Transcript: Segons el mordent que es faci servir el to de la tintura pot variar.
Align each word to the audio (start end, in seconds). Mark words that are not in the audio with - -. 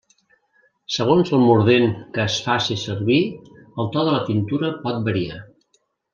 Segons 0.93 1.29
el 1.37 1.43
mordent 1.49 1.85
que 2.15 2.23
es 2.23 2.37
faci 2.47 2.79
servir 2.85 3.19
el 3.83 3.93
to 3.99 4.07
de 4.09 4.17
la 4.17 4.25
tintura 4.33 4.75
pot 4.89 5.07
variar. 5.13 5.41